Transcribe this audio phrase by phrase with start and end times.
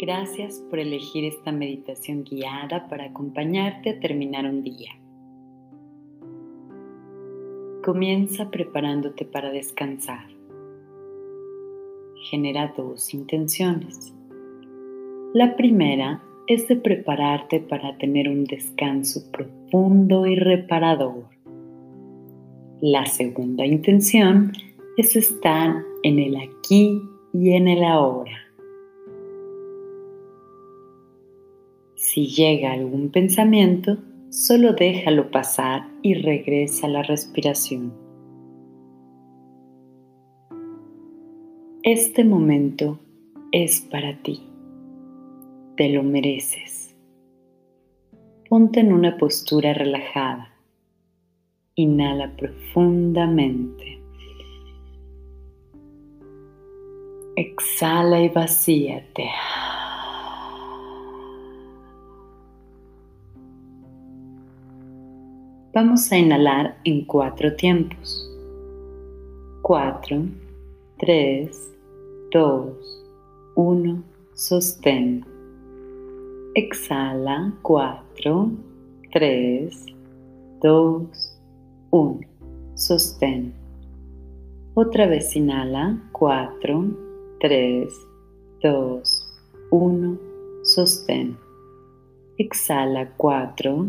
[0.00, 4.92] Gracias por elegir esta meditación guiada para acompañarte a terminar un día.
[7.84, 10.24] Comienza preparándote para descansar.
[12.30, 14.14] Genera dos intenciones.
[15.34, 21.24] La primera es de prepararte para tener un descanso profundo y reparador.
[22.80, 24.52] La segunda intención
[24.96, 27.02] es estar en el aquí
[27.32, 28.47] y en el ahora.
[32.10, 33.98] Si llega algún pensamiento,
[34.30, 37.92] solo déjalo pasar y regresa a la respiración.
[41.82, 42.98] Este momento
[43.52, 44.40] es para ti.
[45.76, 46.96] Te lo mereces.
[48.48, 50.50] Ponte en una postura relajada.
[51.74, 54.00] Inhala profundamente.
[57.36, 59.28] Exhala y vacíate.
[65.80, 68.28] Vamos a inhalar en cuatro tiempos.
[69.62, 70.24] Cuatro,
[70.98, 71.72] tres,
[72.32, 72.74] dos,
[73.54, 74.02] uno,
[74.34, 75.24] sostén.
[76.56, 78.50] Exhala, cuatro,
[79.12, 79.86] tres,
[80.60, 81.40] dos,
[81.92, 82.26] uno,
[82.74, 83.54] sostén.
[84.74, 86.86] Otra vez inhala, cuatro,
[87.38, 87.94] tres,
[88.64, 89.32] dos,
[89.70, 90.18] uno,
[90.64, 91.38] sostén.
[92.36, 93.86] Exhala, cuatro,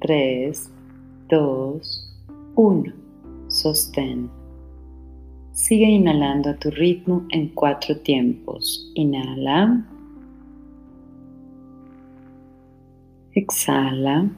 [0.00, 0.77] tres, 2,
[1.36, 2.92] 1.
[3.48, 4.30] Sostén.
[5.52, 8.90] Sigue inhalando a tu ritmo en cuatro tiempos.
[8.94, 9.84] Inhala.
[13.32, 14.30] Exhala.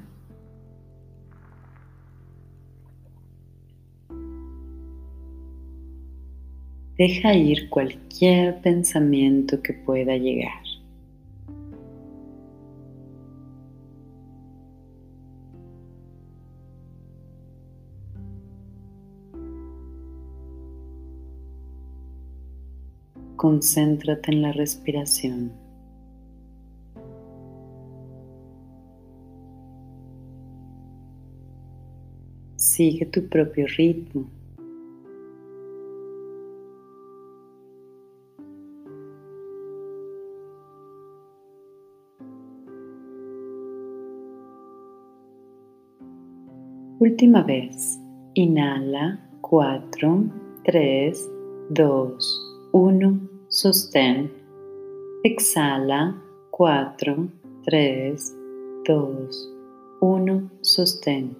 [6.99, 10.60] Deja ir cualquier pensamiento que pueda llegar.
[23.41, 25.51] Concéntrate en la respiración.
[32.57, 34.29] Sigue tu propio ritmo.
[46.99, 47.99] Última vez.
[48.35, 49.27] Inhala.
[49.41, 50.25] 4,
[50.65, 51.31] 3,
[51.71, 54.31] 2, 1 sostén,
[55.25, 56.15] exhala,
[56.53, 57.29] 4,
[57.65, 58.37] 3,
[58.87, 59.55] 2,
[60.01, 61.37] 1, sostén.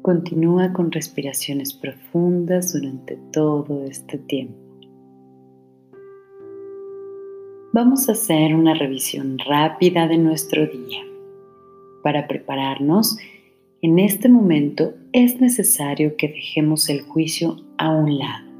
[0.00, 4.56] Continúa con respiraciones profundas durante todo este tiempo.
[7.74, 11.02] Vamos a hacer una revisión rápida de nuestro día.
[12.02, 13.18] Para prepararnos,
[13.82, 18.53] en este momento es necesario que dejemos el juicio a un lado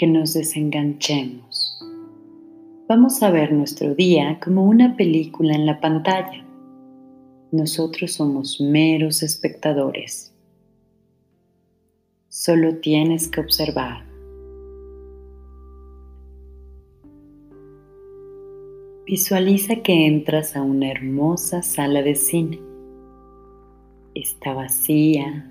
[0.00, 1.78] que nos desenganchemos.
[2.88, 6.42] Vamos a ver nuestro día como una película en la pantalla.
[7.52, 10.32] Nosotros somos meros espectadores.
[12.30, 14.06] Solo tienes que observar.
[19.04, 22.58] Visualiza que entras a una hermosa sala de cine.
[24.14, 25.46] Está vacía,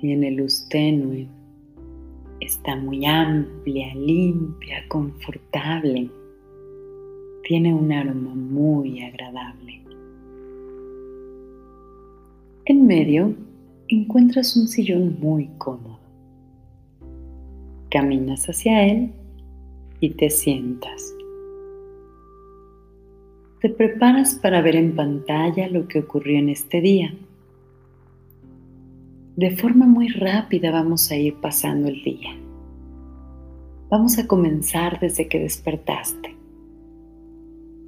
[0.00, 1.28] tiene luz tenue
[2.40, 6.10] Está muy amplia, limpia, confortable.
[7.44, 9.82] Tiene un aroma muy agradable.
[12.64, 13.34] En medio
[13.88, 15.98] encuentras un sillón muy cómodo.
[17.90, 19.12] Caminas hacia él
[20.00, 21.14] y te sientas.
[23.60, 27.14] Te preparas para ver en pantalla lo que ocurrió en este día
[29.40, 32.36] de forma muy rápida vamos a ir pasando el día.
[33.88, 36.36] Vamos a comenzar desde que despertaste.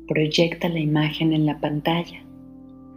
[0.08, 2.22] Proyecta la imagen en la pantalla.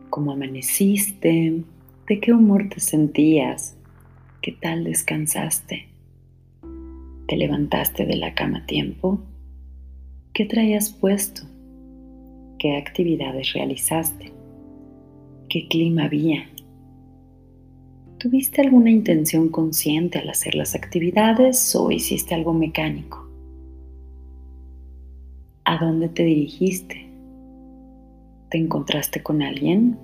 [0.10, 1.64] ¿Cómo amaneciste?
[2.08, 3.76] ¿De qué humor te sentías?
[4.42, 5.90] ¿Qué tal descansaste?
[7.28, 9.20] ¿Te levantaste de la cama a tiempo?
[10.32, 11.42] ¿Qué traías puesto?
[12.58, 14.32] ¿Qué actividades realizaste?
[15.50, 16.55] ¿Qué clima había?
[18.26, 23.30] ¿Tuviste alguna intención consciente al hacer las actividades o hiciste algo mecánico?
[25.64, 27.08] ¿A dónde te dirigiste?
[28.50, 30.00] ¿Te encontraste con alguien?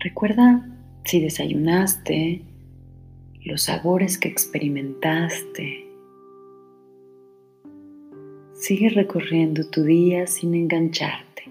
[0.00, 0.68] Recuerda
[1.04, 2.42] si desayunaste,
[3.44, 5.86] los sabores que experimentaste.
[8.52, 11.44] Sigue recorriendo tu día sin engancharte.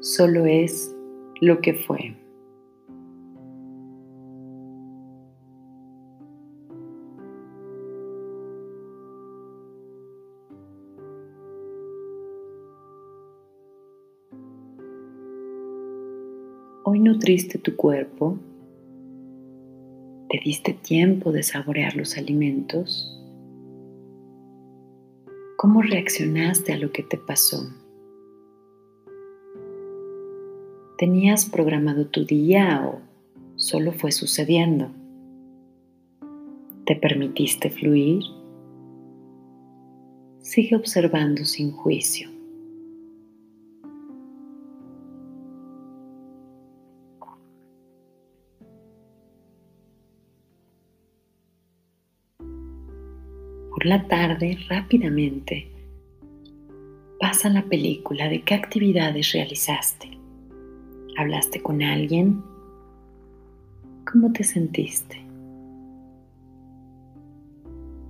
[0.00, 0.94] Solo es
[1.40, 2.20] lo que fue.
[16.92, 18.36] Hoy nutriste tu cuerpo,
[20.28, 23.16] te diste tiempo de saborear los alimentos.
[25.56, 27.72] ¿Cómo reaccionaste a lo que te pasó?
[30.98, 32.98] ¿Tenías programado tu día o
[33.54, 34.90] solo fue sucediendo?
[36.86, 38.24] ¿Te permitiste fluir?
[40.40, 42.29] Sigue observando sin juicio.
[53.80, 55.66] Por la tarde, rápidamente,
[57.18, 60.18] pasa la película de qué actividades realizaste.
[61.16, 62.42] ¿Hablaste con alguien?
[64.04, 65.22] ¿Cómo te sentiste?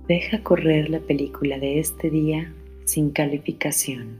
[0.09, 2.53] Deja correr la película de este día
[2.83, 4.19] sin calificación.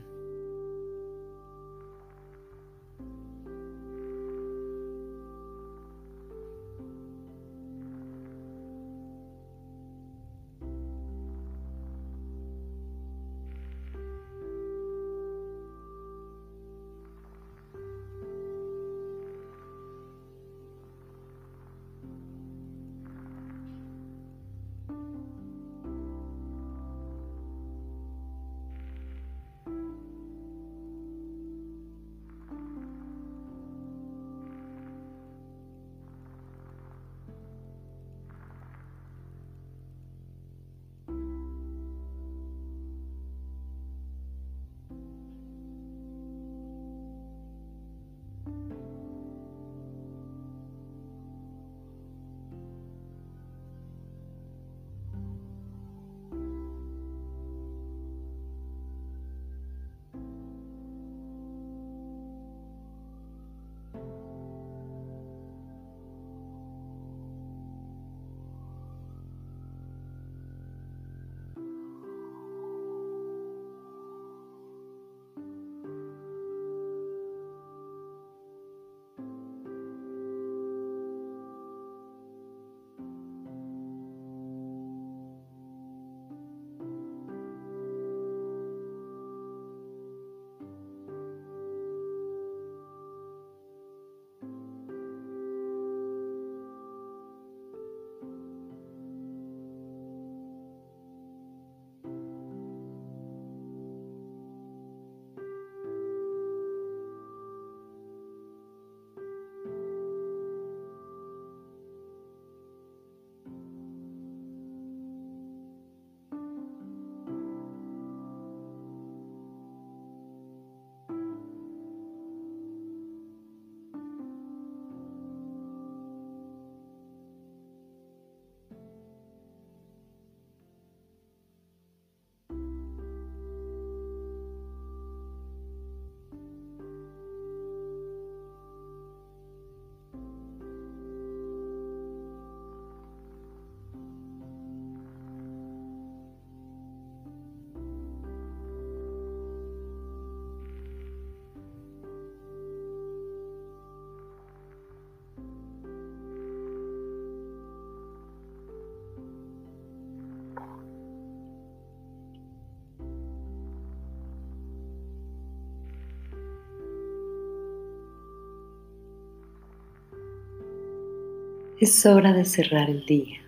[171.82, 173.40] Es hora de cerrar el día.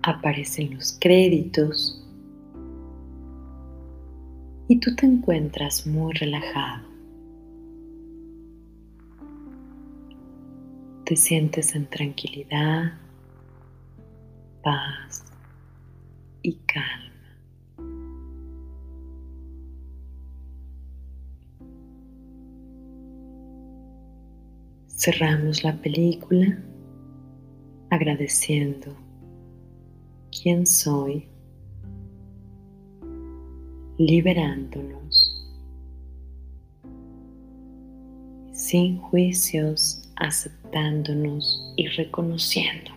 [0.00, 2.06] Aparecen los créditos
[4.68, 6.86] y tú te encuentras muy relajado.
[11.04, 12.92] Te sientes en tranquilidad,
[14.62, 15.24] paz
[16.42, 17.13] y calma.
[24.96, 26.56] Cerramos la película
[27.90, 28.96] agradeciendo
[30.30, 31.28] quién soy,
[33.98, 35.44] liberándonos,
[38.52, 42.93] sin juicios, aceptándonos y reconociéndonos.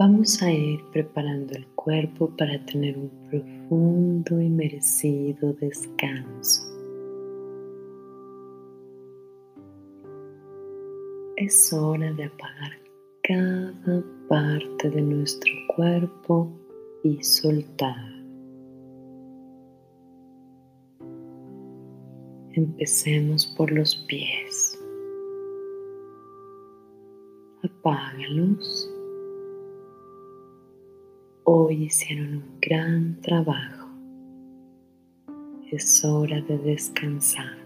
[0.00, 6.62] Vamos a ir preparando el cuerpo para tener un profundo y merecido descanso.
[11.36, 12.72] Es hora de apagar
[13.24, 16.50] cada parte de nuestro cuerpo
[17.04, 18.10] y soltar.
[22.54, 24.78] Empecemos por los pies.
[27.62, 28.90] Apágalos.
[31.52, 33.88] Hoy hicieron un gran trabajo.
[35.72, 37.58] Es hora de descansar.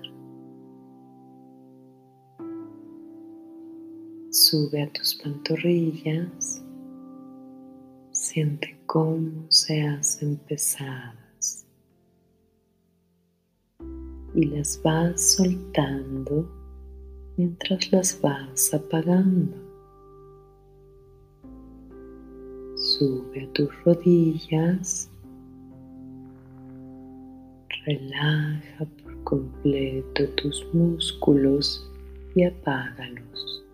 [4.30, 6.64] Sube a tus pantorrillas.
[8.10, 11.66] Siente cómo se hacen pesadas
[14.34, 16.50] y las vas soltando
[17.36, 19.63] mientras las vas apagando.
[22.98, 25.10] Sube a tus rodillas,
[27.86, 31.90] relaja por completo tus músculos
[32.36, 33.64] y apágalos.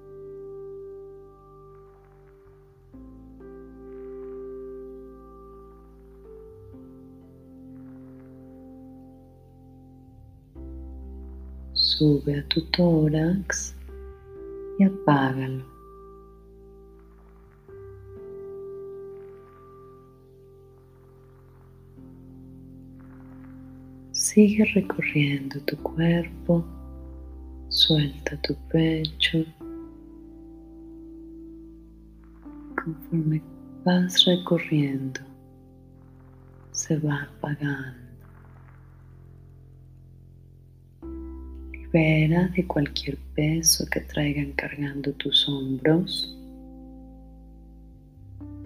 [11.75, 13.75] sube a tu tórax
[14.79, 15.80] y apágalo.
[24.41, 26.65] Sigue recorriendo tu cuerpo,
[27.69, 29.45] suelta tu pecho.
[32.75, 33.43] Conforme
[33.85, 35.21] vas recorriendo,
[36.73, 38.01] se va apagando.
[41.73, 46.35] Libera de cualquier peso que traigan cargando tus hombros.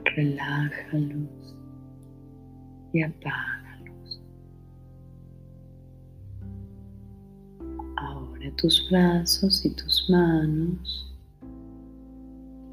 [0.05, 1.57] Relájalos
[2.93, 3.74] y apágalos.
[8.53, 11.19] Tus brazos y tus manos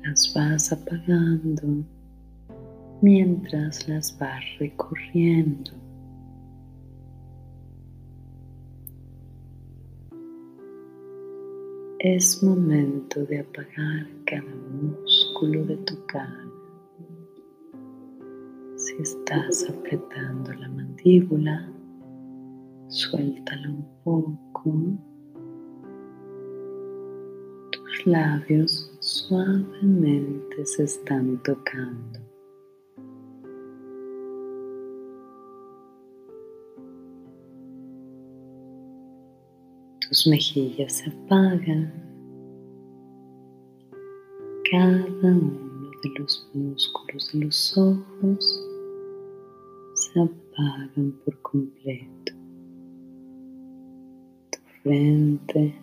[0.03, 1.83] las vas apagando
[3.01, 5.71] mientras las vas recorriendo.
[11.99, 16.45] Es momento de apagar cada músculo de tu cara.
[18.75, 21.71] Si estás apretando la mandíbula,
[22.87, 25.10] suéltala un poco.
[28.05, 32.31] Labios suavemente se están tocando.
[40.11, 41.89] tus mejillas se apagan,
[44.69, 48.61] cada uno de los músculos de los ojos
[49.93, 52.33] se apagan por completo.
[54.51, 55.79] Tu frente,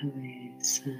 [0.00, 0.90] tu cabeza.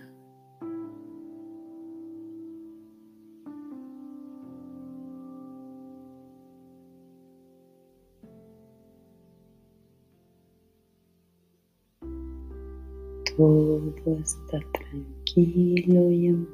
[13.36, 16.48] todo está tranquilo y en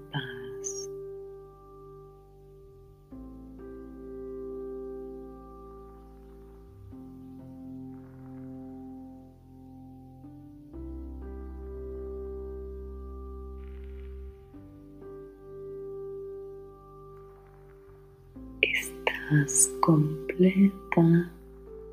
[19.35, 21.31] Estás completa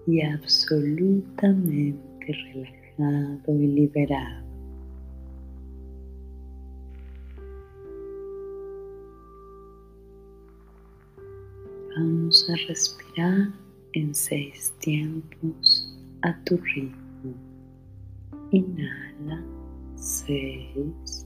[0.05, 4.45] y absolutamente relajado y liberado.
[11.95, 13.49] Vamos a respirar
[13.93, 17.33] en seis tiempos a tu ritmo.
[18.51, 19.43] Inhala
[19.95, 21.25] seis,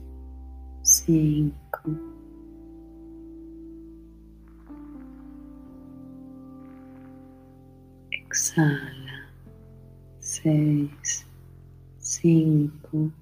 [0.82, 1.90] cinco,
[8.56, 9.28] exhala
[10.18, 11.26] seis,
[11.98, 13.12] cinco,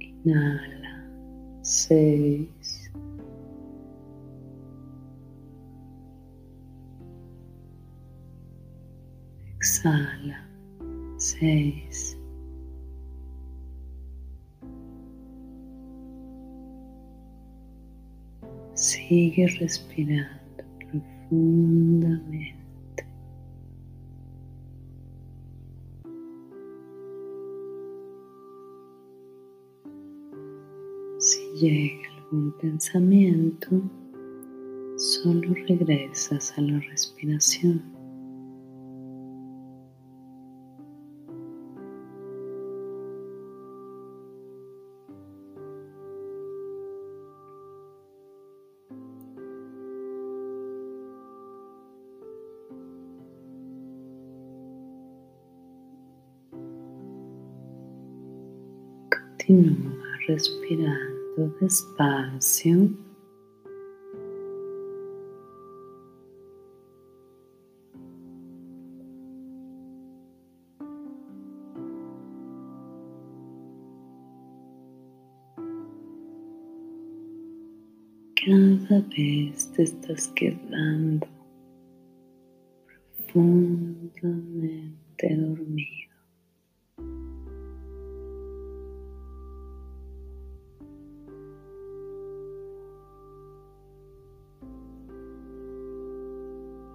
[0.00, 1.04] inhala
[1.62, 2.90] seis.
[9.58, 10.46] exhala.
[11.18, 12.16] Seis.
[18.74, 20.45] Sigue respirando
[21.00, 22.66] profundamente.
[31.60, 33.80] llega algún pensamiento,
[34.96, 37.95] solo regresas a la respiración.
[59.36, 62.90] Continúa respirando despacio.
[78.42, 81.35] Cada vez te estás quedando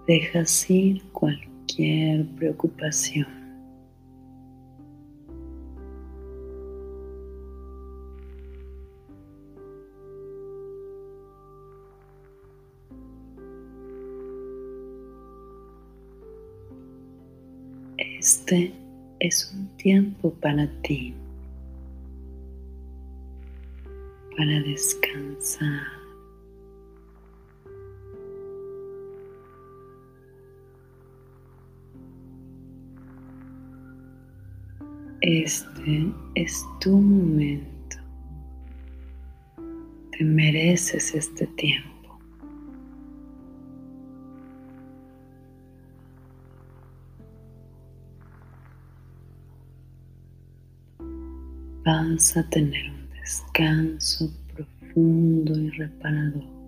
[0.08, 3.42] dejas ir cualquier preocupación.
[17.98, 18.72] Este
[19.20, 21.14] es un tiempo para ti,
[24.38, 26.01] para descansar.
[35.22, 37.98] Este es tu momento.
[40.12, 42.20] Te mereces este tiempo.
[51.86, 56.62] Vas a tener un descanso profundo y reparador.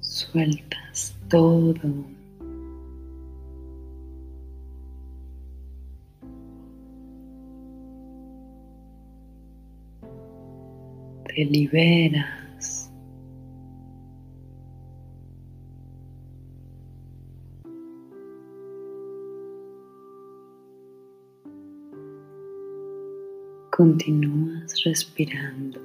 [0.00, 0.87] sueltas
[1.28, 2.06] todo.
[11.26, 12.90] Te liberas.
[23.70, 25.78] Continúas respirando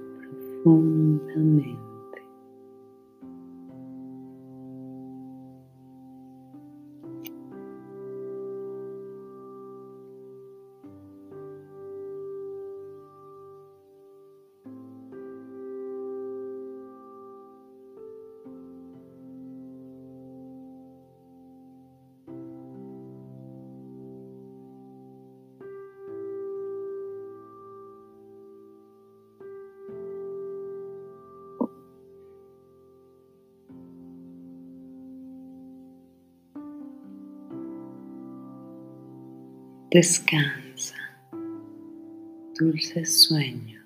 [0.63, 1.92] profundamente.
[39.93, 40.95] Descansa.
[42.57, 43.82] Dulces sueños.